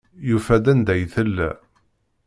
[0.27, 1.49] Yufa-d anda ay tella.